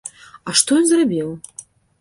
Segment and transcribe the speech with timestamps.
[0.51, 1.29] А што ён зрабіў?